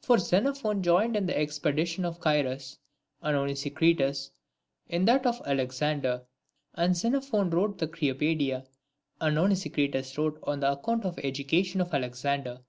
[0.00, 2.76] For Xenophon joined in the expedition of Cyrus,
[3.22, 4.30] and Onesi critus
[4.88, 6.24] in that of Alexander;
[6.74, 8.66] and Xenophon wrote the Cyropaedia,
[9.20, 12.62] and Onesicritus wrote an account of the education of Alexander.